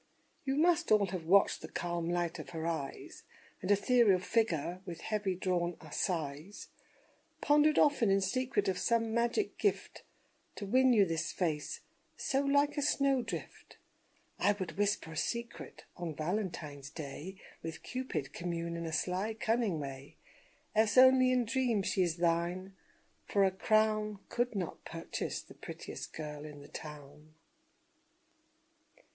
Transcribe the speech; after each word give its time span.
You 0.45 0.55
must 0.55 0.91
all 0.91 1.05
have 1.09 1.25
watched 1.27 1.61
the 1.61 1.67
calm 1.67 2.09
light 2.09 2.39
of 2.39 2.49
her 2.49 2.65
eyes, 2.65 3.21
And 3.61 3.69
ethereal 3.69 4.17
figure 4.19 4.81
with 4.83 5.01
heavy 5.01 5.35
drawn 5.35 5.77
sighs; 5.91 6.69
Pondered 7.39 7.77
often 7.77 8.09
in 8.09 8.19
secret 8.19 8.67
of 8.67 8.79
some 8.79 9.13
magic 9.13 9.59
gift 9.59 10.01
To 10.55 10.65
win 10.65 10.91
you 10.91 11.05
this 11.05 11.31
face 11.31 11.81
so 12.17 12.41
like 12.41 12.77
a 12.77 12.81
snowdrift 12.81 13.77
I 14.39 14.53
would 14.53 14.71
whisper 14.75 15.11
a 15.11 15.15
secret: 15.15 15.85
On 15.97 16.15
Valentine's 16.15 16.89
day, 16.89 17.35
With 17.61 17.83
Cupid 17.83 18.33
commune 18.33 18.75
in 18.75 18.87
a 18.87 18.93
sly, 18.93 19.35
cunning 19.35 19.79
way, 19.79 20.17
Else 20.73 20.97
only 20.97 21.31
in 21.31 21.45
dreams 21.45 21.85
she 21.85 22.01
is 22.01 22.17
thine; 22.17 22.75
for 23.27 23.43
a 23.43 23.51
crown 23.51 24.17
Could 24.29 24.55
not 24.55 24.83
purchase 24.83 25.43
the 25.43 25.53
prettiest 25.53 26.11
girl 26.11 26.43
in 26.43 26.59
the 26.61 26.67
town. 26.69 27.35